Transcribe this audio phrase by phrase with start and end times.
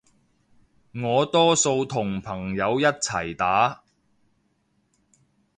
[0.95, 3.83] 我多數同朋友一齊打